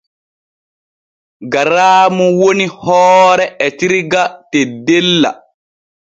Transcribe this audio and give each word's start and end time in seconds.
Garaamu 1.55 2.25
woni 2.39 2.65
hoore 2.81 3.45
etirga 3.65 4.23
teddella. 4.51 5.31